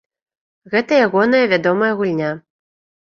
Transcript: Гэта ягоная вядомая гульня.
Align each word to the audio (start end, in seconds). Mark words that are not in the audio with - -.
Гэта 0.75 0.97
ягоная 1.07 1.43
вядомая 1.53 1.93
гульня. 2.01 2.31